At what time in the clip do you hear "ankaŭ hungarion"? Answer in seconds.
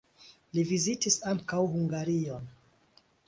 1.33-2.49